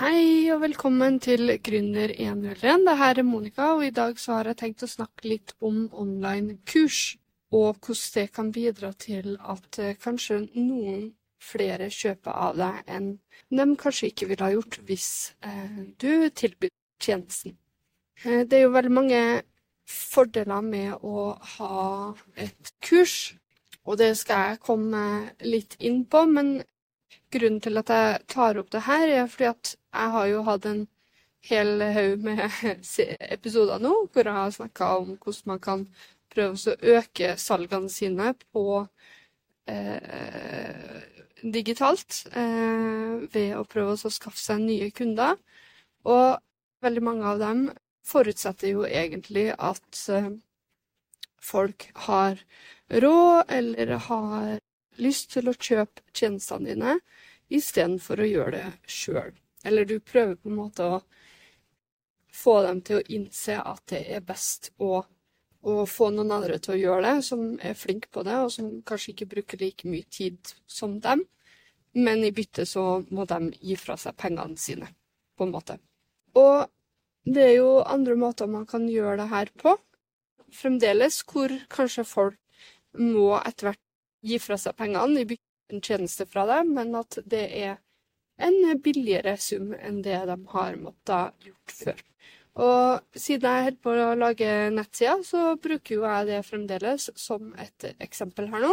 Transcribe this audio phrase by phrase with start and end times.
[0.00, 2.86] Hei og velkommen til Gründer 101.
[2.86, 5.90] Det her er Monica, og i dag så har jeg tenkt å snakke litt om
[5.92, 7.18] online kurs.
[7.52, 13.10] Og hvordan det kan bidra til at eh, kanskje noen flere kjøper av deg enn
[13.52, 15.10] de kanskje ikke ville ha gjort hvis
[15.44, 17.58] eh, du tilbyr tjenesten.
[18.24, 19.22] Eh, det er jo veldig mange
[19.84, 21.76] fordeler med å ha
[22.40, 23.34] et kurs,
[23.84, 25.04] og det skal jeg komme
[25.44, 26.24] litt inn på.
[26.24, 26.62] Men
[27.34, 30.66] grunnen til at jeg tar opp det her, er fordi at jeg har jo hatt
[30.70, 30.86] en
[31.48, 32.42] hel haug med
[33.36, 35.86] episoder nå hvor jeg har snakka om hvordan man kan
[36.30, 38.64] prøve å øke salgene sine på
[39.70, 41.00] eh,
[41.42, 45.38] digitalt eh, ved å prøve å skaffe seg nye kunder.
[46.06, 46.38] Og
[46.84, 47.64] veldig mange av dem
[48.06, 50.30] forutsetter jo egentlig at eh,
[51.40, 52.40] folk har
[52.90, 54.58] råd eller har
[55.02, 56.96] lyst til å kjøpe tjenestene dine
[57.50, 59.32] istedenfor å gjøre det sjøl.
[59.66, 61.00] Eller du prøver på en måte å
[62.34, 65.02] få dem til å innse at det er best å,
[65.60, 68.70] å få noen andre til å gjøre det, som er flinke på det, og som
[68.86, 71.26] kanskje ikke bruker like mye tid som dem.
[71.98, 74.86] Men i bytte så må de gi fra seg pengene sine,
[75.36, 75.80] på en måte.
[76.38, 76.70] Og
[77.26, 79.74] det er jo andre måter man kan gjøre det her på.
[80.54, 82.38] Fremdeles hvor kanskje folk
[82.98, 83.82] må etter hvert
[84.26, 87.78] gi fra seg pengene de bygger en tjeneste fra dem, men at det er
[88.40, 92.04] en billigere sum enn det de har måttet gjort før.
[92.60, 97.52] Og siden jeg holder på å lage nettsider, så bruker jo jeg det fremdeles som
[97.60, 98.72] et eksempel her nå.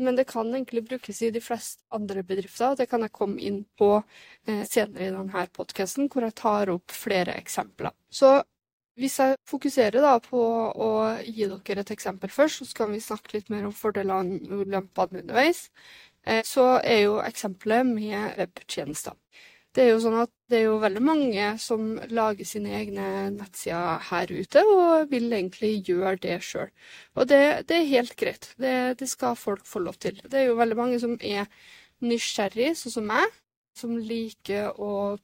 [0.00, 2.76] Men det kan egentlig brukes i de fleste andre bedrifter.
[2.76, 6.94] Det kan jeg komme inn på eh, senere i denne podkasten, hvor jeg tar opp
[6.94, 7.92] flere eksempler.
[8.08, 8.38] Så
[9.00, 10.90] hvis jeg fokuserer da på å
[11.24, 15.24] gi dere et eksempel først, så kan vi snakke litt mer om fordelene og ulempene
[15.24, 15.68] underveis.
[16.26, 19.16] Eh, så er jo eksempelet med webtjenester.
[19.70, 23.04] Det er jo sånn at det er jo veldig mange som lager sine egne
[23.36, 26.72] nettsider her ute, og vil egentlig gjøre det sjøl.
[27.14, 28.48] Og det, det, er helt greit.
[28.58, 30.18] Det, det, skal folk få lov til.
[30.26, 31.46] Det er jo veldig mange som er
[32.02, 33.38] nysgjerrig, sånn som meg,
[33.78, 35.14] som liker å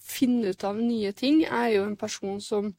[0.00, 1.42] finne ut av nye ting.
[1.42, 2.70] Jeg er jo en person som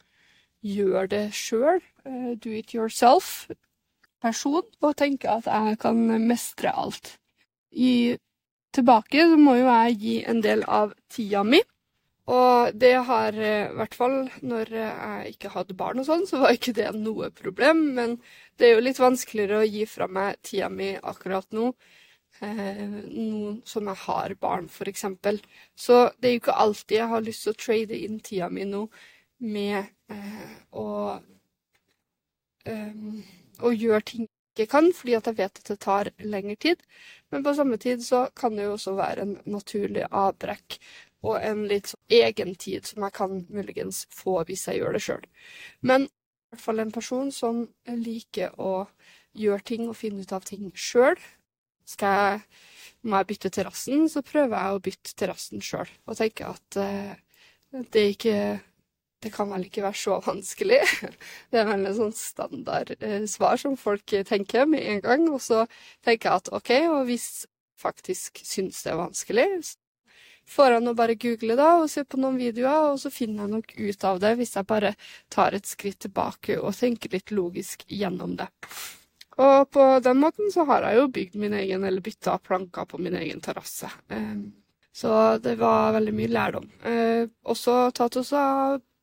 [0.61, 1.81] gjør det sjøl.
[2.05, 4.63] Uh, do it yourself-person.
[4.81, 7.17] Og tenker at jeg kan mestre alt
[7.71, 8.17] i
[8.75, 11.61] tilbake, må jo jeg gi en del av tida mi.
[12.31, 16.39] Og det har eh, i hvert fall når jeg ikke hadde barn og sånn, så
[16.43, 17.81] var ikke det noe problem.
[17.97, 18.19] Men
[18.59, 21.71] det er jo litt vanskeligere å gi fra meg tida mi akkurat nå.
[22.41, 25.05] Eh, nå som jeg har barn, f.eks.
[25.75, 28.69] Så det er jo ikke alltid jeg har lyst til å trade inn tida mi
[28.69, 28.85] nå
[29.41, 30.85] med eh, å,
[32.67, 33.17] um,
[33.61, 36.81] å gjøre ting jeg ikke kan, fordi at jeg vet at det tar lengre tid.
[37.31, 40.75] Men på samme tid så kan det jo også være en naturlig avbrekk
[41.23, 45.03] og en litt sånn egen tid som jeg kan muligens få hvis jeg gjør det
[45.05, 45.23] sjøl.
[45.79, 46.11] Men i
[46.51, 48.89] hvert fall en person som liker å
[49.39, 51.15] gjøre ting og finne ut av ting sjøl.
[51.87, 52.43] Skal jeg
[53.07, 55.89] må jeg bytte terrassen, så prøver jeg å bytte terrassen sjøl.
[56.05, 57.15] Og tenker at eh,
[57.71, 58.35] det er ikke
[59.21, 60.81] det kan vel ikke være så vanskelig.
[61.51, 65.27] Det er vel en sånn standard eh, svar som folk tenker med en gang.
[65.29, 65.65] Og så
[66.05, 67.29] tenker jeg at OK, og hvis
[67.81, 69.47] faktisk syns det er vanskelig,
[70.51, 73.53] får jeg nå bare google da og se på noen videoer, og så finner jeg
[73.55, 74.95] nok ut av det hvis jeg bare
[75.33, 78.49] tar et skritt tilbake og tenker litt logisk gjennom det.
[79.41, 82.99] Og på den måten så har jeg jo bygd min egen, eller bytta planker på
[83.01, 83.89] min egen terrasse.
[84.11, 84.51] Um,
[84.93, 86.67] så det var veldig mye lærdom.
[86.83, 88.33] Uh, også tatt oss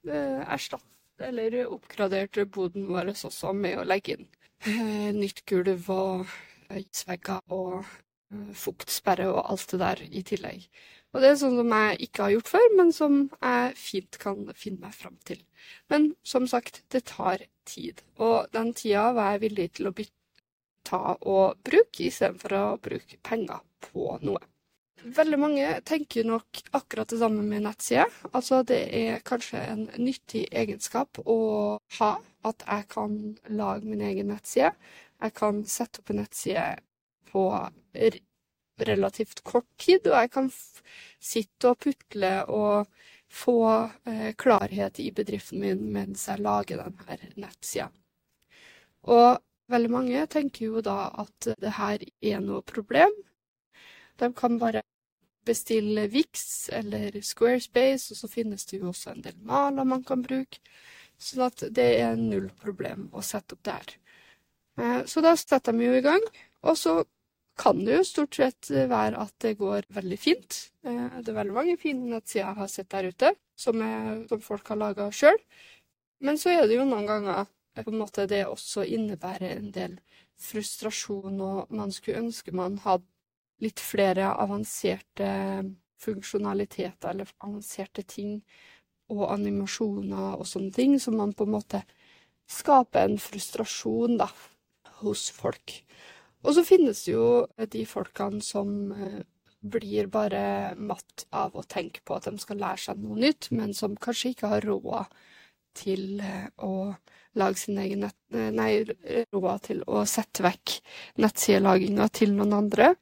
[0.07, 4.29] Eh, erstatte eller oppgraderte boden vår også med å legge inn
[4.63, 6.31] eh, nytt gulv og
[6.71, 10.69] isvegger og eh, fuktsperre og alt det der i tillegg.
[11.13, 14.45] Og det er sånn som jeg ikke har gjort før, men som jeg fint kan
[14.55, 15.41] finne meg fram til.
[15.91, 18.05] Men som sagt, det tar tid.
[18.21, 20.15] Og den tida var jeg villig til å bytte,
[20.85, 24.45] ta og bruke, istedenfor å bruke penger på noe.
[24.99, 28.11] Veldig mange tenker nok akkurat det samme med nettsider.
[28.33, 31.39] Altså det er kanskje en nyttig egenskap å
[32.01, 32.11] ha
[32.49, 33.15] at jeg kan
[33.49, 34.73] lage min egen nettside.
[35.23, 36.65] Jeg kan sette opp en nettside
[37.31, 37.45] på
[38.89, 40.51] relativt kort tid, og jeg kan
[41.19, 42.91] sitte og putle og
[43.29, 43.59] få
[44.09, 47.89] eh, klarhet i bedriften min mens jeg lager denne nettsida.
[49.09, 49.39] Og
[49.71, 53.13] veldig mange tenker jo da at det her er noe problem.
[54.19, 54.83] De kan bare
[55.49, 60.23] bestille Vix eller Squarespace, og så finnes det jo også en del maler man kan
[60.25, 60.61] bruke.
[61.19, 63.95] Sånn at det er null problem å sette opp der.
[64.79, 66.23] Eh, så da setter de jo i gang,
[66.63, 67.01] og så
[67.59, 70.61] kan det jo stort sett være at det går veldig fint.
[70.87, 74.43] Eh, det er veldig mange fine nettsider jeg har sett der ute, som, er, som
[74.45, 75.39] folk har laga sjøl.
[76.23, 77.47] Men så er det jo noen ganger
[77.79, 79.99] på en måte det også innebærer en del
[80.39, 83.07] frustrasjon, og man skulle ønske man hadde
[83.65, 85.29] litt flere avanserte
[85.99, 88.39] funksjonaliteter eller avanserte ting
[89.13, 91.83] og animasjoner og sånne ting, som man på en måte
[92.49, 94.29] skaper en frustrasjon da,
[95.03, 95.81] hos folk.
[96.47, 97.29] Og så finnes det jo
[97.73, 99.21] de folkene som eh,
[99.59, 103.75] blir bare matt av å tenke på at de skal lære seg noe nytt, men
[103.75, 105.11] som kanskje ikke har råd
[105.79, 106.93] til eh, å
[107.39, 108.19] lage sin egen nett...
[108.33, 108.71] Eh, nei,
[109.35, 110.79] råd til å sette vekk
[111.25, 112.95] nettsidelaginga til noen andre.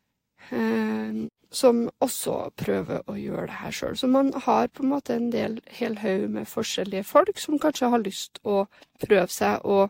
[0.50, 1.26] Eh,
[1.56, 3.96] som også prøver å gjøre det her sjøl.
[3.96, 7.90] Så man har på en måte en del hel haug med forskjellige folk som kanskje
[7.92, 8.64] har lyst å
[9.02, 9.86] prøve seg å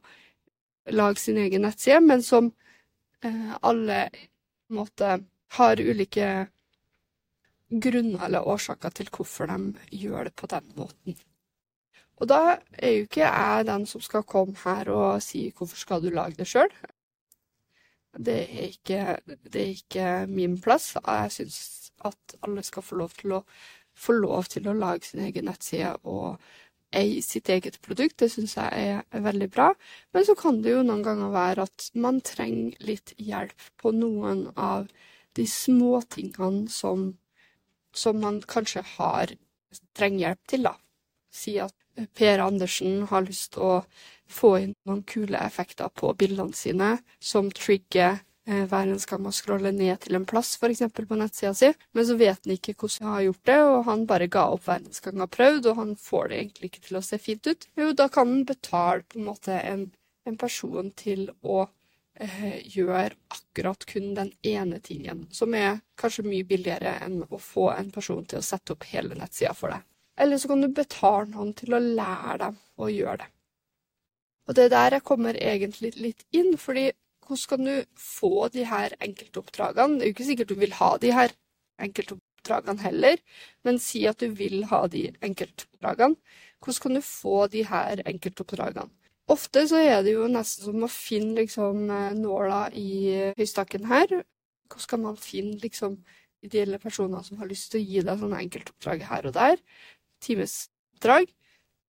[0.94, 2.52] lage sin egen nettside, men som
[3.24, 4.06] eh, alle
[4.72, 5.16] måte
[5.56, 6.28] har ulike
[7.70, 11.16] grunner eller årsaker til hvorfor de gjør det på den måten.
[12.16, 16.02] Og da er jo ikke jeg den som skal komme her og si 'hvorfor skal
[16.02, 16.72] du lage det sjøl'?
[18.16, 19.00] Det er ikke,
[19.44, 20.94] det er ikke min plass.
[20.96, 21.58] Jeg syns
[22.04, 23.42] at alle skal få lov til å
[23.96, 26.36] få lov til å lage sin egen nettside og
[26.96, 28.18] eie sitt eget produkt.
[28.20, 29.70] Det syns jeg er veldig bra.
[30.14, 34.46] Men så kan det jo noen ganger være at man trenger litt hjelp på noen
[34.56, 34.88] av
[35.36, 37.10] de småtingene som,
[37.96, 39.34] som man kanskje har
[39.96, 40.76] trenger hjelp til, da.
[41.32, 41.74] Si at
[42.16, 43.74] Per Andersen har lyst til å
[44.28, 48.18] få inn noen kule effekter på bildene sine, som trigger
[48.48, 50.82] eh, hver en skal man scrolle ned til en plass, f.eks.
[50.96, 54.04] på nettsida si, men så vet han ikke hvordan han har gjort det, og han
[54.10, 56.84] bare ga opp hver eneste gang han har prøvd, og han får det egentlig ikke
[56.88, 57.70] til å se fint ut.
[57.78, 59.88] Jo, da kan han betale på en måte en,
[60.26, 61.66] en person til å
[62.20, 67.70] eh, gjøre akkurat kun den ene tingen, som er kanskje mye billigere enn å få
[67.76, 69.86] en person til å sette opp hele nettsida for deg.
[70.16, 73.32] Eller så kan du betale noen til å lære dem å gjøre det.
[74.46, 76.90] Og det er der jeg kommer egentlig litt inn, fordi
[77.26, 79.98] hvordan kan du få de her enkeltoppdragene?
[79.98, 81.32] Det er jo ikke sikkert du vil ha de her
[81.82, 83.22] enkeltoppdragene heller,
[83.66, 86.16] men si at du vil ha de enkeltoppdragene.
[86.62, 88.92] Hvordan kan du få de her enkeltoppdragene?
[89.28, 91.88] Ofte så er det jo nesten som å finne liksom
[92.20, 94.06] nåla i høystakken her.
[94.70, 95.98] Hvordan kan man finne liksom
[96.46, 99.58] ideelle personer som har lyst til å gi deg sånne enkeltoppdrag her og der?
[100.22, 101.26] timesoppdrag.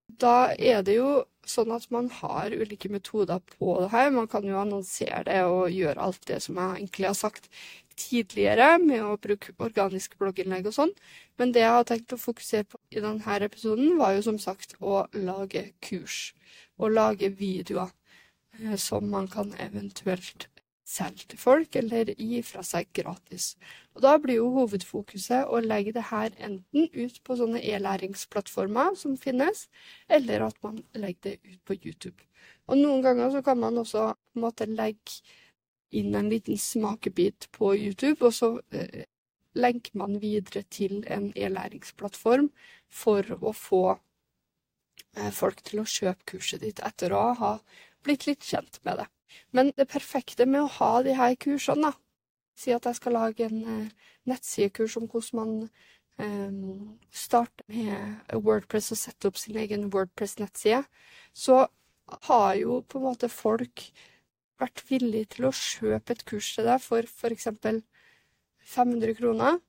[0.07, 4.11] Da er det jo sånn at man har ulike metoder på det her.
[4.15, 7.49] Man kan jo annonsere det og gjøre alt det som jeg egentlig har sagt
[7.97, 10.93] tidligere, med å bruke organisk blogginnlegg og sånn.
[11.41, 14.77] Men det jeg har tenkt å fokusere på i denne episoden, var jo som sagt
[14.79, 16.33] å lage kurs.
[16.77, 17.89] Og lage videoer
[18.59, 20.49] eh, som man kan eventuelt
[20.87, 23.55] selge til folk, eller gi fra seg gratis.
[23.97, 29.15] Og Da blir jo hovedfokuset å legge det her enten ut på sånne e-læringsplattformer som
[29.17, 29.63] finnes,
[30.05, 32.21] eller at man legger det ut på YouTube.
[32.69, 35.17] Og Noen ganger så kan man også på legge
[35.97, 39.09] inn en liten smakebit på YouTube, og så eh,
[39.57, 42.51] lenker man videre til en e-læringsplattform
[42.87, 43.83] for å få
[45.17, 47.55] eh, folk til å kjøpe kurset ditt etter å ha
[48.05, 49.09] blitt litt kjent med det.
[49.57, 52.06] Men det perfekte med å ha de her kursene, da
[52.57, 55.51] Si at jeg skal lage en eh, nettsidekurs om hvordan man
[56.19, 56.59] eh,
[57.13, 60.83] starter med Wordpress og setter opp sin egen Wordpress-nettside,
[61.33, 61.65] så
[62.27, 63.89] har jo på en måte folk
[64.57, 67.49] vært villige til å kjøpe et kurs til deg for f.eks.
[68.67, 69.59] 500 kroner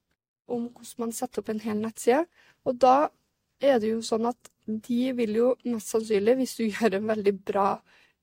[0.49, 2.25] om hvordan man setter opp en hel nettside.
[2.65, 3.11] Og da
[3.61, 7.35] er det jo sånn at de vil jo mest sannsynlig, hvis du gjør en veldig
[7.53, 7.69] bra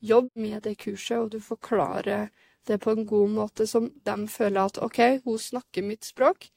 [0.05, 2.29] jobb med det kurset, og du forklarer
[2.67, 6.49] det på en god måte som de føler at OK, hun snakker mitt språk.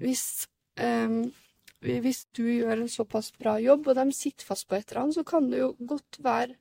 [0.00, 1.08] Hvis, eh,
[1.80, 5.18] hvis du gjør en såpass bra jobb, og de sitter fast på et eller annet,
[5.20, 6.56] så kan det jo godt være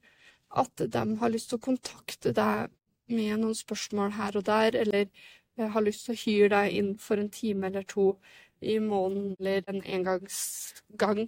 [0.52, 2.72] at de har lyst til å kontakte deg
[3.12, 6.94] med noen spørsmål her og der, eller eh, har lyst til å hyre deg inn
[7.00, 8.14] for en time eller to
[8.62, 11.26] i måneden eller en engangsgang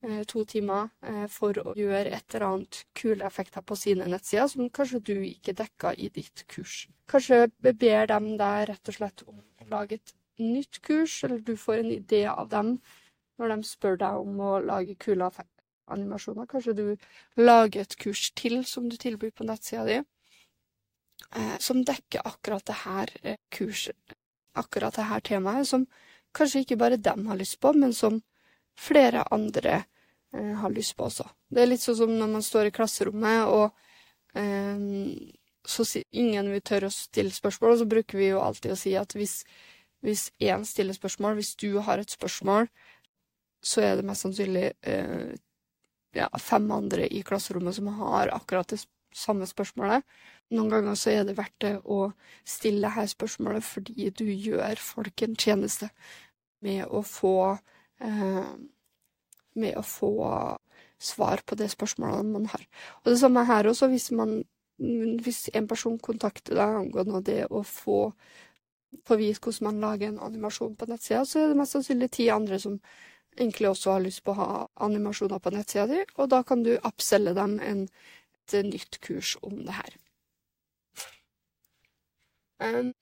[0.00, 4.70] to timer eh, for å gjøre et eller annet kule effekter på sine nettsider som
[4.70, 6.86] kanskje du ikke dekka i ditt kurs.
[7.10, 11.56] Kanskje ber dem deg rett og slett om å lage et nytt kurs, eller du
[11.58, 12.76] får en idé av dem
[13.38, 15.30] når de spør deg om å lage kule
[15.88, 16.46] animasjoner.
[16.46, 16.86] Kanskje du
[17.40, 19.98] lager et kurs til som du tilbyr på nettsida di,
[21.34, 23.14] eh, som dekker akkurat det her
[23.50, 24.18] kurset,
[24.54, 25.88] akkurat det her temaet, som
[26.34, 28.22] kanskje ikke bare dem har lyst på, men som
[28.78, 29.80] flere andre
[30.34, 31.26] eh, har lyst på også.
[31.50, 34.86] Det er litt sånn som når man står i klasserommet og eh,
[35.68, 38.78] så si, ingen vil tørre å stille spørsmål, og så bruker vi jo alltid å
[38.78, 39.42] si at hvis,
[40.04, 42.70] hvis én stiller spørsmål, hvis du har et spørsmål,
[43.64, 45.34] så er det mest sannsynlig eh,
[46.16, 48.80] ja, fem andre i klasserommet som har akkurat det
[49.14, 50.06] samme spørsmålet.
[50.54, 52.12] Noen ganger så er det verdt det å
[52.48, 55.90] stille dette spørsmålet fordi du gjør folk en tjeneste
[56.64, 57.58] med å få
[57.98, 60.12] med å få
[60.98, 62.64] svar på de spørsmålene man har.
[63.02, 64.40] Og det samme her også, hvis, man,
[64.78, 68.12] hvis en person kontakter deg angående det å få
[69.04, 72.58] få hvordan man lager en animasjon på nettsida, så er det mest sannsynlig ti andre
[72.62, 72.78] som
[73.36, 74.50] egentlig også har lyst på å ha
[74.86, 77.84] animasjoner på nettsida di, og da kan du appselge dem en,
[78.48, 79.98] et nytt kurs om det her.
[82.58, 82.94] Um,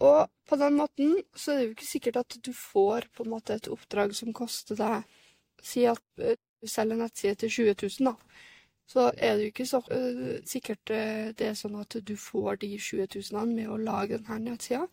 [0.00, 3.34] og på den måten så er det jo ikke sikkert at du får på en
[3.34, 5.18] måte et oppdrag som koster deg
[5.60, 8.46] Si at eh, du selger en nettside til 20 000, da.
[8.90, 12.58] Så er det jo ikke så uh, sikkert uh, det er sånn at du får
[12.64, 14.88] de 20 000 med å lage denne nettsida.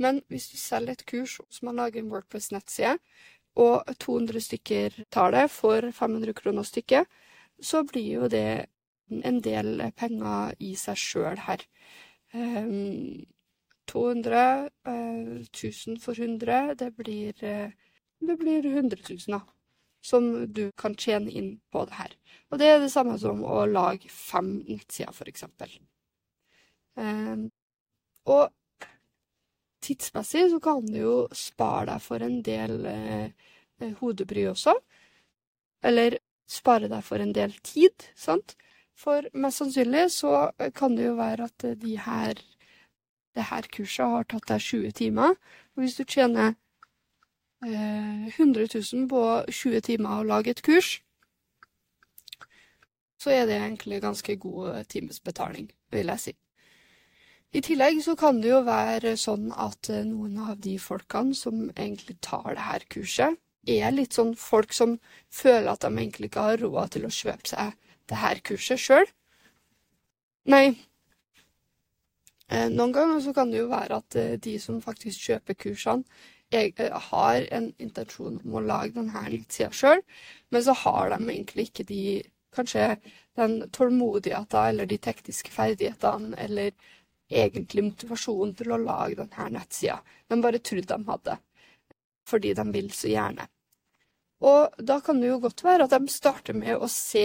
[0.00, 2.96] Men hvis du selger et kurs som man lager en Wordpress-nettside,
[3.60, 7.10] og 200 stykker tar det for 500 kroner stykket,
[7.60, 8.70] så blir jo det
[9.12, 11.66] en del penger i seg sjøl her.
[12.32, 13.26] Um,
[13.90, 17.32] 200, uh, 1000 for 100, det blir,
[18.20, 19.42] det blir 100 000, da
[20.02, 22.14] som du kan tjene inn på det her.
[22.50, 25.76] Og det er det samme som å lage fem nettsider, eksempel.
[26.98, 27.46] Um,
[28.26, 28.50] og
[29.82, 34.74] tidsmessig så kan du jo spare deg for en del eh, hodebry også.
[35.82, 36.18] Eller
[36.50, 38.54] spare deg for en del tid, sant.
[38.98, 42.38] For mest sannsynlig så kan det jo være at de her,
[43.34, 45.38] det her kurset har tatt deg 20 timer.
[45.74, 46.54] Og hvis du tjener
[47.62, 51.00] 100 eh, 000 på 20 timer å lage et kurs,
[53.22, 56.34] så er det egentlig ganske god timesbetaling, vil jeg si.
[57.52, 61.66] I tillegg så kan det jo være sånn at eh, noen av de folkene som
[61.74, 64.96] egentlig tar det her kurset, er litt sånn folk som
[65.30, 67.76] føler at de egentlig ikke har råd til å kjøpe seg
[68.10, 69.06] det her kurset sjøl.
[70.50, 70.80] Nei, eh,
[72.72, 76.92] noen ganger så kan det jo være at de som faktisk kjøper kursene, jeg eh,
[77.10, 80.02] har en intensjon om å lage denne nettsida sjøl,
[80.52, 82.04] men så har de egentlig ikke de
[82.52, 82.98] Kanskje
[83.32, 86.74] den tålmodigheten eller de tekniske ferdighetene eller
[87.32, 89.94] egentlig motivasjonen til å lage denne nettsida.
[90.28, 91.36] De bare trodde de hadde,
[92.28, 93.46] fordi de vil så gjerne.
[94.44, 97.24] Og da kan det jo godt være at de starter med å se,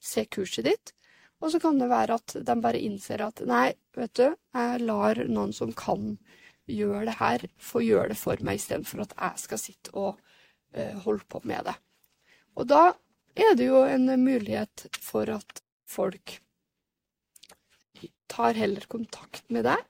[0.00, 0.94] se kurset ditt,
[1.38, 5.20] og så kan det være at de bare innser at nei, vet du, jeg lar
[5.30, 6.16] noen som kan
[6.68, 10.96] gjøre det her, få gjøre det for meg istedenfor at jeg skal sitte og uh,
[11.04, 11.76] holde på med det.
[12.58, 12.82] Og da
[13.38, 16.40] er det jo en mulighet for at folk
[18.28, 19.80] tar heller kontakt med deg,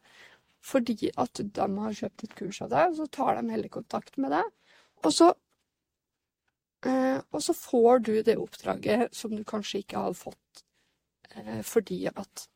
[0.62, 4.20] fordi at de har kjøpt et kurs av deg, og så tar de heller kontakt
[4.20, 4.54] med deg.
[5.00, 5.32] Og så,
[6.84, 10.67] uh, og så får du det oppdraget som du kanskje ikke har fått
[11.64, 12.48] fordi at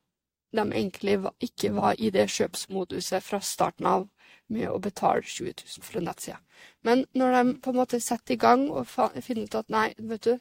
[0.53, 4.09] de egentlig ikke var i det kjøpsmoduset fra starten av
[4.53, 6.39] med å betale 20 000 for en nettside.
[6.85, 10.29] Men når de på en måte setter i gang og finner ut at nei, vet
[10.29, 10.35] du,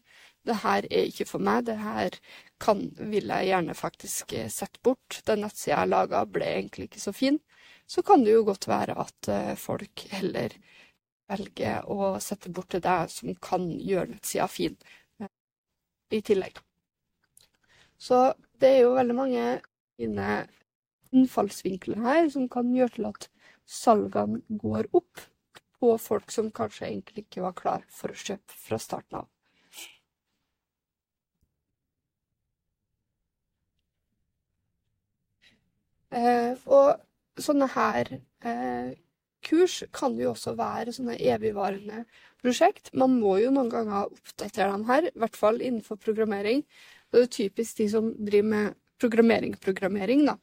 [0.48, 2.18] det her er ikke for meg, det her
[2.62, 7.04] kan, vil jeg gjerne faktisk eh, sette bort, den nettsida jeg laga ble egentlig ikke
[7.04, 7.40] så fin,
[7.88, 10.56] så kan det jo godt være at uh, folk heller
[11.32, 14.78] velger å sette bort til deg som kan gjøre nettsida fin,
[16.12, 16.60] i tillegg.
[18.02, 18.22] Så
[18.62, 19.44] det er jo veldig mange
[20.00, 20.30] fine
[21.12, 23.28] innfallsvinkler her som kan gjøre til at
[23.70, 25.22] salgene går opp
[25.82, 29.30] på folk som kanskje egentlig ikke var klar for å kjøpe fra starten av.
[36.12, 38.10] Eh, og sånne her
[38.44, 38.90] eh,
[39.48, 42.04] kurs kan jo også være sånne evigvarende
[42.44, 42.92] prosjekt.
[42.98, 46.66] Man må jo noen ganger oppdatere dem her, i hvert fall innenfor programmering.
[47.12, 50.38] Det er typisk de som driver med programmering-programmering, da.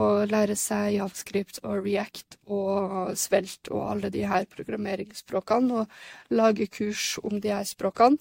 [0.00, 6.68] Og lære seg javascript og react og svelt og alle de her programmeringsspråkene, og lage
[6.70, 8.20] kurs om de her språkene,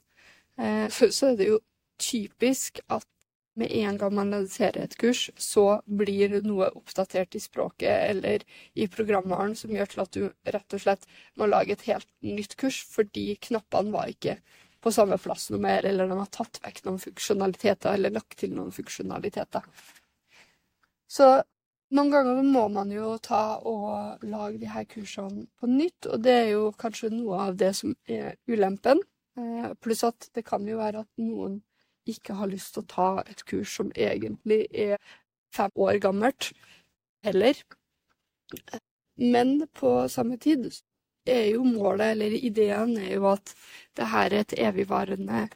[0.58, 0.88] eh,
[1.18, 1.60] så er det jo
[2.00, 3.06] typisk at
[3.60, 8.46] med en gang man lanserer et kurs, så blir noe oppdatert i språket eller
[8.80, 10.22] i programvaren som gjør til at du
[10.56, 11.04] rett og slett
[11.36, 14.38] må lage et helt nytt kurs, fordi knappene var ikke
[14.80, 18.54] på samme plass noe mer, eller de har tatt vekk noen funksjonaliteter eller lagt til
[18.56, 19.66] noen funksjonaliteter.
[21.10, 21.30] Så
[21.96, 26.36] noen ganger må man jo ta og lage de her kursene på nytt, og det
[26.44, 29.02] er jo kanskje noe av det som er ulempen.
[29.40, 31.60] Eh, pluss at det kan jo være at noen
[32.10, 34.98] ikke har lyst til å ta et kurs som egentlig er
[35.56, 36.52] fem år gammelt,
[37.26, 37.58] heller.
[39.20, 40.70] Men på samme tid
[41.32, 43.54] er jo målet, eller ideen, er jo at
[43.98, 45.48] det her er et evigvarende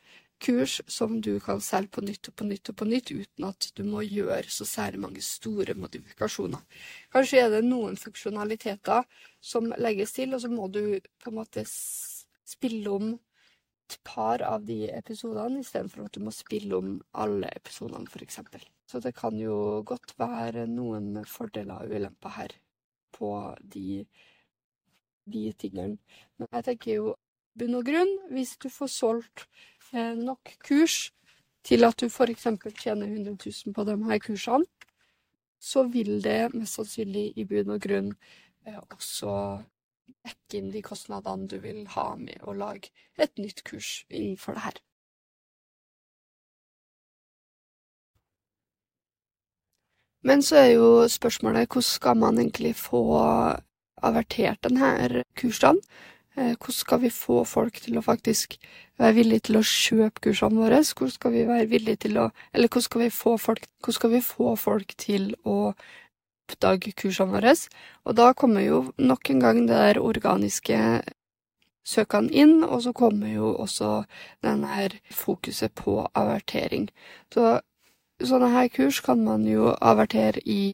[0.43, 3.69] kurs som du kan selge på nytt og på nytt og på nytt, uten at
[3.77, 6.63] du må gjøre så særlig mange store modifikasjoner.
[7.13, 9.05] Kanskje er det noen funksjonaliteter
[9.39, 14.65] som legges til, og så må du på en måte spille om et par av
[14.67, 18.39] de episodene, istedenfor at du må spille om alle episodene, f.eks.
[18.89, 22.55] Så det kan jo godt være noen fordeler og ulemper her
[23.13, 23.31] på
[23.75, 24.03] de,
[25.25, 25.97] de tingene.
[26.37, 27.15] Men jeg tenker jo
[27.59, 29.45] bunn og grunn, hvis du får solgt
[29.93, 31.11] eh, nok kurs
[31.63, 32.47] til at du f.eks.
[32.79, 34.65] tjener 100 000 på de her kursene,
[35.63, 38.09] så vil det mest sannsynlig i bunn og grunn
[38.67, 39.35] eh, også
[40.23, 44.65] dekke inn de kostnadene du vil ha med å lage et nytt kurs innenfor det
[44.65, 44.81] her.
[50.23, 53.03] Men så er jo spørsmålet hvordan skal man egentlig få
[54.03, 55.81] avertert denne kursene?
[56.35, 58.55] Eh, hvordan skal vi få folk til å faktisk
[58.97, 60.79] være villige til å kjøpe kursene våre?
[60.81, 63.67] Hvordan skal vi være villige til å Eller hvordan skal vi få folk,
[64.09, 65.73] vi få folk til å
[66.49, 67.53] oppdage kursene våre?
[68.05, 71.03] Og da kommer jo nok en gang det der organiske
[71.85, 74.03] søkene inn, og så kommer jo også
[74.41, 76.89] denne her fokuset på avertering.
[77.33, 77.59] Så
[78.23, 80.73] sånne her kurs kan man jo avertere i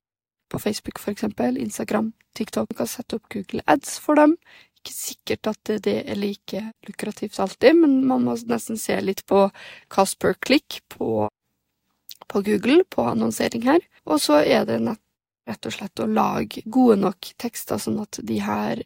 [0.49, 2.69] på Facebook, for eksempel, Instagram, TikTok.
[2.71, 4.35] Man kan sette opp Google Ads for dem.
[4.79, 9.47] Ikke sikkert at det er like lukrativt alltid, men man må nesten se litt på
[9.91, 11.27] cost per click på,
[12.27, 13.83] på Google, på annonsering her.
[14.07, 15.03] Og så er det nett,
[15.49, 18.83] rett og slett å lage gode nok tekster, sånn at de her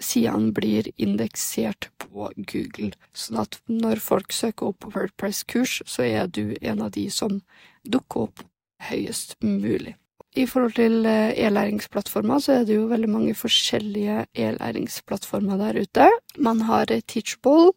[0.00, 6.56] sidene blir indeksert på Google, sånn at når folk søker opp Wordpress-kurs, så er du
[6.60, 7.40] en av de som
[7.84, 8.44] dukker opp
[8.90, 9.94] høyest mulig.
[10.36, 16.10] I forhold til eh, e-læringsplattformer så er det jo veldig mange forskjellige e-læringsplattformer der ute.
[16.38, 17.72] Man har Teachable,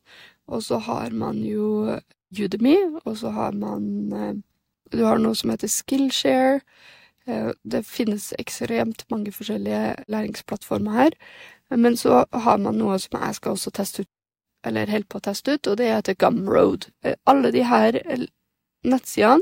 [0.48, 2.00] og så har man jo
[2.42, 2.76] Udemy,
[3.06, 4.36] og så har man eh,
[4.94, 6.60] Du har noe som heter Skillshare.
[7.28, 11.12] Eh, det finnes ekstremt mange forskjellige læringsplattformer her.
[11.70, 14.10] Men så har man noe som jeg skal også teste ut,
[14.66, 16.92] eller holder på å teste ut, og det heter Gumroad.
[17.04, 18.28] Eh, alle de her eh,
[18.84, 19.42] nettsidene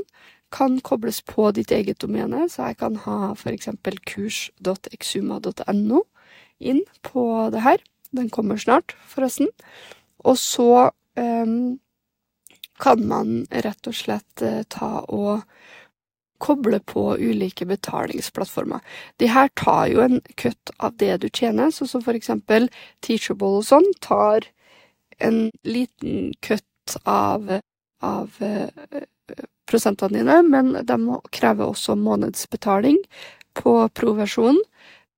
[0.52, 6.02] kan kobles på ditt eget domene, så jeg kan ha eksempel kurs.exuma.no
[6.62, 7.78] inn på det her.
[8.12, 9.48] Den kommer snart, forresten.
[10.22, 11.78] Og så um,
[12.82, 15.42] kan man rett og slett uh, ta og
[16.42, 18.82] koble på ulike betalingsplattformer.
[19.22, 22.66] De her tar jo en kutt av det du tjener, sånn som for eksempel
[23.00, 24.48] Teachable og sånn tar
[25.22, 27.60] en liten kutt av,
[28.02, 29.06] av uh,
[29.68, 30.98] prosentene dine, men de
[31.32, 32.98] krever også månedsbetaling
[33.58, 34.60] på pro-versjonen.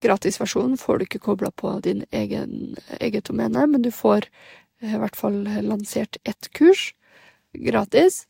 [0.05, 4.27] Gratisversjonen får du ikke kobla på din egen, eget domene, men du får
[4.83, 6.93] eh, i hvert fall lansert ett kurs
[7.55, 8.27] gratis.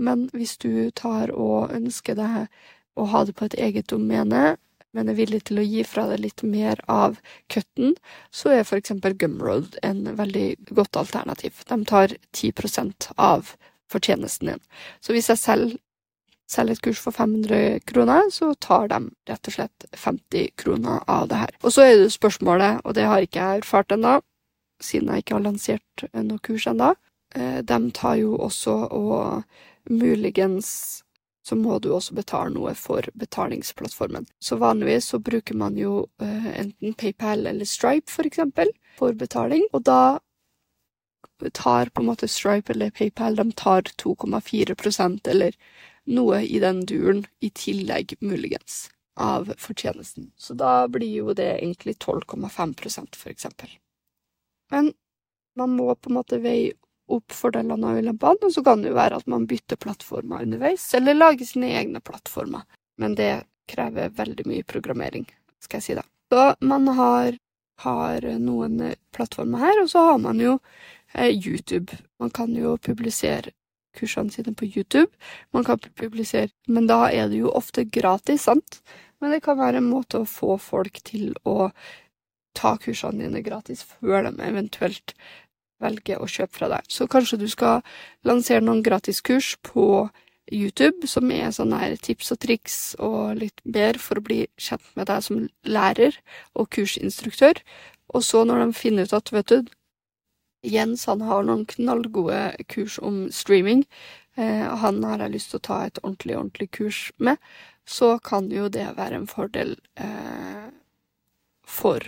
[0.00, 2.46] Men hvis du tar og ønsker deg
[2.96, 4.56] å ha det på et eget domene,
[4.92, 7.18] men er villig til å gi fra deg litt mer av
[7.52, 7.94] cutten,
[8.30, 11.62] så er for eksempel Gumroad en veldig godt alternativ.
[11.68, 13.54] De tar 10% av
[13.92, 14.62] fortjenesten din.
[15.00, 15.78] Så hvis jeg selger,
[16.50, 19.00] selger et kurs for 500 kroner, så tar de
[19.30, 21.54] rett og slett 50 kroner av det her.
[21.62, 24.18] Og så er det spørsmålet, og det har ikke jeg erfart ennå,
[24.82, 26.94] siden jeg ikke har lansert noe kurs ennå,
[27.36, 29.44] eh, de tar jo også og
[29.90, 31.02] muligens
[31.42, 34.28] så må du også betale noe for betalingsplattformen.
[34.38, 39.66] Så vanligvis så bruker man jo uh, enten PayPal eller Stripe, for eksempel, for betaling,
[39.72, 40.20] og da
[41.50, 45.56] tar på en måte Stripe eller PayPal de tar 2,4% eller
[46.04, 50.30] noe i den duren, i tillegg muligens, av fortjenesten.
[50.36, 53.70] Så da blir jo det egentlig 12,5% for eksempel.
[54.70, 54.92] Men
[55.56, 56.72] man må på en måte veie
[57.12, 60.86] opp fordelene og ulempene, og så kan det jo være at man bytter plattformer underveis,
[60.96, 62.64] eller lager sine egne plattformer.
[63.00, 65.26] Men det krever veldig mye programmering,
[65.62, 66.06] skal jeg si da.
[66.32, 67.36] Så man har,
[67.84, 70.56] har noen plattformer her, og så har man jo
[71.14, 71.98] YouTube.
[72.20, 73.52] Man kan jo publisere
[73.96, 75.12] kursene sine på YouTube.
[75.52, 78.80] Man kan publisere, men da er det jo ofte gratis, sant?
[79.20, 81.70] Men det kan være en måte å få folk til å
[82.56, 85.14] ta kursene dine gratis før de eventuelt
[85.82, 86.88] velger å kjøpe fra deg.
[86.88, 87.82] Så kanskje du skal
[88.28, 90.08] lansere noen gratiskurs på
[90.52, 94.84] YouTube, som er sånne her tips og triks og litt bedre for å bli kjent
[94.98, 96.18] med deg som lærer
[96.58, 97.62] og kursinstruktør.
[98.12, 99.70] Og så når de finner ut at, vet du,
[100.62, 103.84] Jens han har noen knallgode kurs om streaming,
[104.36, 107.38] eh, han har jeg lyst til å ta et ordentlig, ordentlig kurs med,
[107.84, 110.68] så kan jo det være en fordel eh,
[111.66, 112.06] for,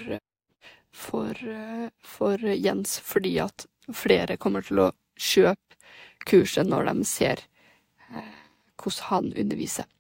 [0.95, 5.79] for, eh, for Jens, fordi at flere kommer til å kjøpe
[6.25, 7.43] kurset når de ser
[8.15, 8.39] eh,
[8.79, 9.91] hvordan han underviser.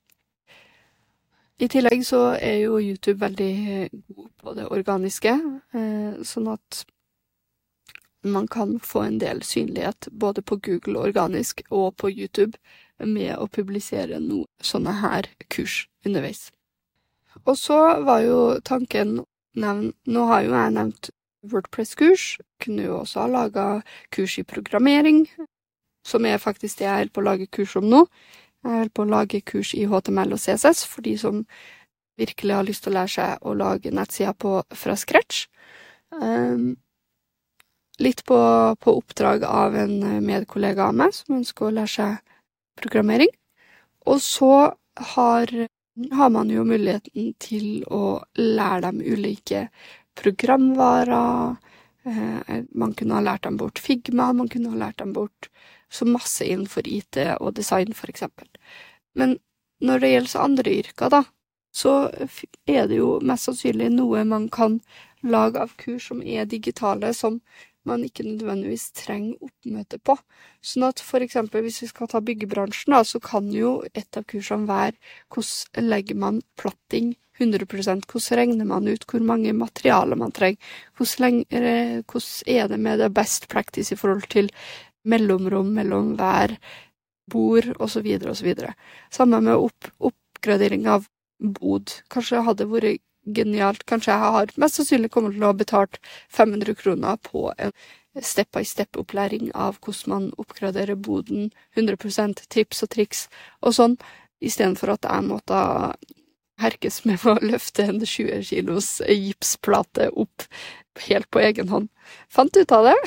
[1.63, 5.35] I tillegg så er jo YouTube veldig god på det organiske,
[5.75, 6.85] eh, sånn at
[8.25, 12.59] man kan få en del synlighet både på Google organisk og på YouTube
[12.99, 16.49] med å publisere noe sånne her kurs underveis.
[17.45, 19.21] Og så var jo tanken
[19.59, 21.11] nevn, Nå har jo jeg nevnt
[21.45, 22.39] Wordpress-kurs.
[22.63, 23.67] Kunne jo også ha laga
[24.15, 25.27] kurs i programmering,
[26.07, 28.05] som er faktisk det jeg holder på å lage kurs om nå.
[28.65, 31.43] Jeg holder på å lage kurs i HTML og CSS for de som
[32.17, 35.47] virkelig har lyst til å lære seg å lage nettsider fra scratch.
[36.15, 36.77] Um,
[38.03, 38.39] litt på,
[38.81, 42.17] på, oppdrag av en medkollega av meg som ønsker å lære seg
[42.81, 43.31] programmering.
[44.11, 44.51] Og så
[45.15, 45.53] har,
[46.13, 49.69] har man jo muligheten til å lære dem ulike
[50.19, 51.57] programvarer.
[52.05, 55.49] Eh, man kunne ha lært dem bort Figma, man kunne ha lært dem bort
[55.95, 58.49] så masse innenfor IT og design, for eksempel.
[59.15, 59.39] Men
[59.85, 61.23] når det gjelder andre yrker, da,
[61.75, 61.95] så
[62.71, 64.81] er det jo mest sannsynlig noe man kan
[65.25, 67.41] lage av kurs som er digitale, som
[67.89, 70.17] man ikke nødvendigvis trenger oppmøte på.
[70.65, 74.27] Sånn at for eksempel hvis vi skal ta byggebransjen, da, så kan jo et av
[74.31, 74.97] kursene være
[75.35, 80.59] hvordan legger man platting 100% hvordan regner man ut hvor mange materialer man trenger,
[80.97, 84.51] hvordan, er det med det best practice i forhold til
[85.05, 86.57] mellomrom mellom hver
[87.31, 88.55] bord, osv., osv.
[89.11, 91.09] Samme med opp, oppgradering av
[91.41, 91.91] bod.
[92.13, 93.85] Kanskje hadde vært genialt.
[93.89, 96.01] Kanskje jeg har mest sannsynlig kommet til å ha betalt
[96.33, 97.73] 500 kroner på en
[98.23, 103.25] step by step-opplæring av hvordan man oppgraderer boden, 100% tips og triks
[103.61, 103.97] og sånn,
[104.45, 105.63] istedenfor at jeg måtte
[106.63, 110.47] herkes med å løfte en 20 kilos gipsplate opp
[111.09, 111.89] helt på egen hånd.
[112.31, 112.99] Fant ut av det.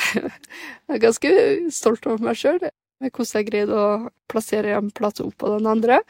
[0.87, 1.31] Jeg er ganske
[1.75, 2.59] stolt over meg sjøl,
[2.99, 6.01] med hvordan jeg greide å plassere en plate oppå den andre.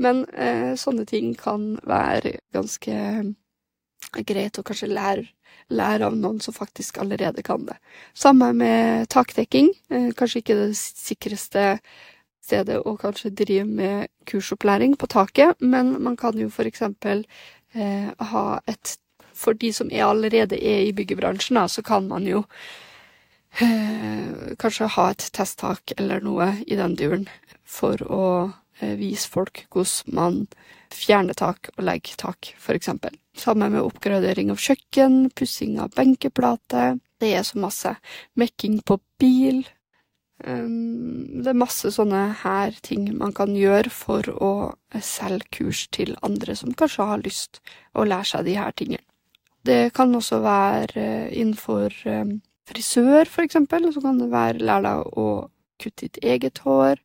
[0.00, 2.94] Men eh, sånne ting kan være ganske
[4.26, 5.26] greit å kanskje lære,
[5.72, 7.78] lære, av noen som faktisk allerede kan det.
[8.14, 9.72] Samme med takdekking.
[9.90, 11.78] Eh, kanskje ikke det sikreste
[12.42, 17.26] stedet å kanskje drive med kursopplæring på taket, men man kan jo for eksempel
[17.74, 18.98] eh, ha et
[19.32, 22.42] For de som er allerede er i byggebransjen, da, så kan man jo
[23.64, 27.24] eh, kanskje ha et testtak eller noe i den duren
[27.64, 28.26] for å
[28.78, 30.38] eh, vise folk hvordan man
[30.92, 33.16] fjerner tak og legger tak, for eksempel.
[33.38, 36.98] Sammen med oppgradering av kjøkken, pussing av benkeplate.
[37.20, 37.94] Det er så masse.
[38.36, 39.62] Mekking på bil.
[40.44, 44.52] Um, det er masse sånne her ting man kan gjøre for å
[44.98, 47.60] selge kurs til andre som kanskje har lyst
[47.94, 49.06] å lære seg de her tingene.
[49.62, 55.20] Det kan også være innenfor um, frisør, for eksempel, så kan det være lære deg
[55.22, 55.28] å
[55.82, 56.98] kutte ditt eget hår.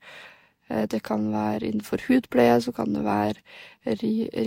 [0.70, 3.36] Eh, det kan være innenfor hudpleie, så kan det være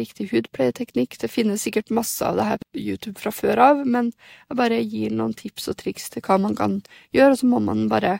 [0.00, 1.16] riktig hudpleieteknikk.
[1.20, 4.12] Det finnes sikkert masse av det her på YouTube fra før av, men
[4.48, 6.80] jeg bare gir noen tips og triks til hva man kan
[7.16, 8.18] gjøre, og så må man bare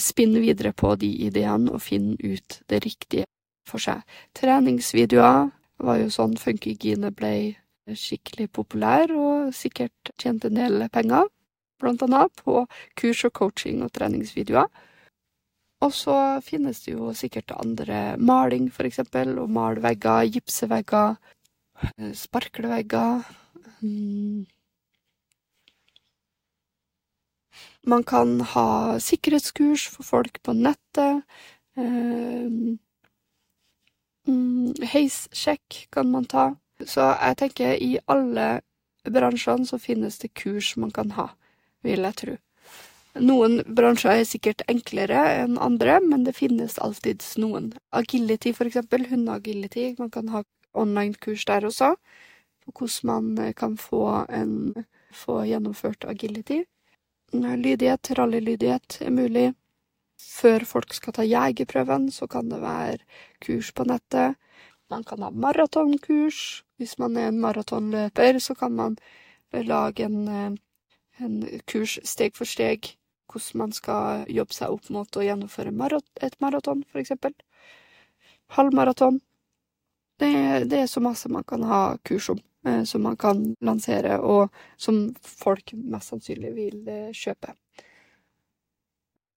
[0.00, 3.28] spinne videre på de ideene og finne ut det riktige
[3.68, 4.02] for seg.
[4.34, 5.52] Treningsvideoer
[5.84, 11.28] var jo sånn Funkygine ble skikkelig populær, og sikkert tjente en del penger,
[11.78, 12.64] blant annet på
[12.98, 14.70] kurs og coaching og treningsvideoer.
[15.84, 21.16] Og så finnes det jo sikkert andre maling, for eksempel, å male vegger, gipse vegger,
[21.82, 23.24] eh, sparkle vegger.
[23.82, 24.46] Mm.
[27.84, 31.24] Man kan ha sikkerhetskurs for folk på nettet.
[31.76, 32.78] Um,
[34.94, 36.54] heissjekk kan man ta.
[36.80, 38.62] Så jeg tenker i alle
[39.04, 41.28] bransjene så finnes det kurs man kan ha,
[41.84, 42.36] vil jeg tro.
[43.14, 47.68] Noen bransjer er sikkert enklere enn andre, men det finnes alltids noen.
[47.94, 49.06] Agility, for eksempel.
[49.06, 49.92] Hundeagility.
[50.00, 50.42] Man kan ha
[50.74, 51.94] online-kurs der også,
[52.64, 54.74] For hvordan man kan få, en,
[55.12, 56.64] få gjennomført agility.
[57.32, 59.54] Lydighet, rallylydighet er mulig.
[60.18, 62.98] Før folk skal ta jegerprøven, så kan det være
[63.40, 64.34] kurs på nettet.
[64.90, 66.64] Man kan ha maratonkurs.
[66.78, 68.98] Hvis man er en maratonløper, så kan man
[69.52, 70.58] lage en,
[71.20, 72.96] en kurs steg for steg
[73.32, 75.72] hvordan man skal jobbe seg opp mot å gjennomføre
[76.22, 77.34] et maraton, for eksempel.
[78.56, 79.20] Halvmaraton.
[80.18, 84.20] Det, det, er så masse man kan ha kurs om, eh, som man kan lansere,
[84.20, 87.56] og som folk mest sannsynlig vil eh, kjøpe.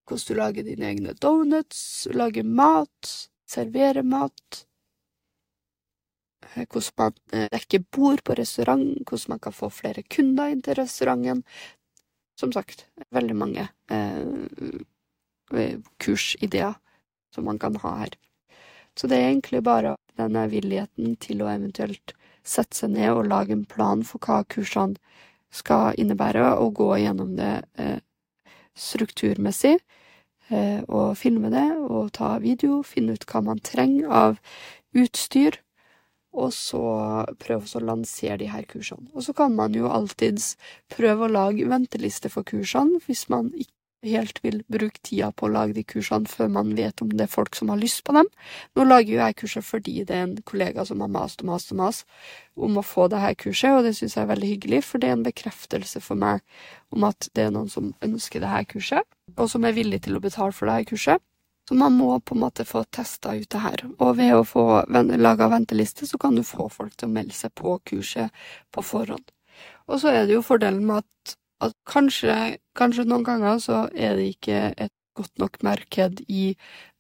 [0.08, 4.65] hvordan du lager dine egne donuts, lager mat, serverer mat.
[6.56, 10.78] eh, Hvordan man dekker bord på restaurant, hvordan man kan få flere kunder inn til
[10.78, 11.43] restauranten.
[12.38, 14.82] Som sagt, veldig mange eh,
[15.97, 16.78] kursideer
[17.34, 18.13] som man kan ha her.
[18.97, 22.13] Så det er egentlig bare denne villigheten til å eventuelt
[22.47, 24.97] sette seg ned og lage en plan for hva kursene
[25.54, 28.00] skal innebære, og gå gjennom det eh,
[28.78, 29.78] strukturmessig,
[30.50, 34.41] eh, og filme det, og ta video, finne ut hva man trenger av
[34.97, 35.62] utstyr,
[36.38, 36.82] og så
[37.41, 39.10] prøve å lansere de her kursene.
[39.17, 40.54] Og så kan man jo alltids
[40.93, 43.73] prøve å lage venteliste for kursene, hvis man ikke
[44.06, 47.32] helt vil bruke tida på å lage de kursene før man vet om det er
[47.32, 48.30] folk som har lyst på dem.
[48.78, 51.73] Nå lager jo jeg kurset fordi det er en kollega som har mast og mast
[51.73, 52.06] og mast
[52.56, 55.10] om å få det her kurset, og det syns jeg er veldig hyggelig, for det
[55.10, 56.45] er en bekreftelse for meg
[56.93, 60.17] om at det er noen som ønsker det her kurset, og som er villig til
[60.17, 61.26] å betale for det her kurset.
[61.67, 64.67] Så man må på en måte få testa ut det her, og ved å få
[64.88, 68.32] laga venteliste, så kan du få folk til å melde seg på kurset
[68.71, 69.34] på forhånd.
[69.88, 74.17] Og så er det jo fordelen med at at kanskje, kanskje noen ganger så er
[74.17, 76.51] det ikke et godt nok marked i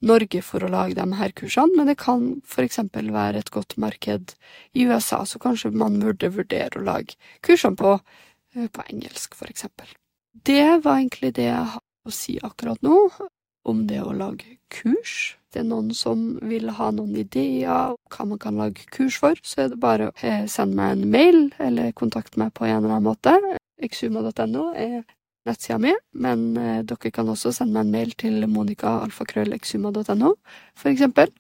[0.09, 2.25] Norge for å lage de her kursene, men det kan
[2.63, 4.33] eksempel være et godt marked
[4.73, 7.93] i USA, så kanskje man burde vurdere å lage kursene på,
[8.73, 9.93] på engelsk, eksempel.
[10.33, 12.97] Det var egentlig det jeg har å si akkurat nå
[13.67, 15.35] om det å lage kurs.
[15.53, 19.39] Det er noen som vil ha noen ideer om hva man kan lage kurs for,
[19.43, 22.97] så er det bare å sende meg en mail eller kontakte meg på en eller
[22.97, 23.35] annen måte.
[23.83, 25.05] Exuma.no er
[25.47, 30.33] nettsida mi, men eh, dere kan også sende meg en mail til monica.alfakrøllexuma.no,
[30.75, 31.31] for eksempel.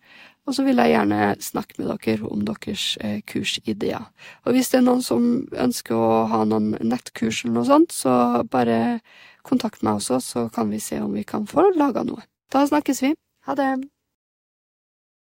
[0.47, 4.07] Og så vil jeg gjerne snakke med dere om deres eh, kursideer.
[4.47, 8.45] Og hvis det er noen som ønsker å ha noen nettkurs eller noe sånt, så
[8.47, 9.01] bare
[9.47, 12.23] kontakt meg også, så kan vi se om vi kan få laga noe.
[12.53, 13.13] Da snakkes vi.
[13.47, 13.96] Ha det!